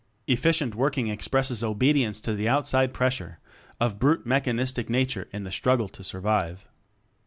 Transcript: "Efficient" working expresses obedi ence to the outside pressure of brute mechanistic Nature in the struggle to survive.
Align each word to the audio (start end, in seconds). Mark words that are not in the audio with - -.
"Efficient" 0.25 0.73
working 0.73 1.09
expresses 1.09 1.61
obedi 1.61 2.01
ence 2.03 2.19
to 2.19 2.33
the 2.33 2.49
outside 2.49 2.91
pressure 2.91 3.37
of 3.79 3.99
brute 3.99 4.25
mechanistic 4.25 4.89
Nature 4.89 5.29
in 5.31 5.43
the 5.43 5.51
struggle 5.51 5.87
to 5.89 6.03
survive. 6.03 6.67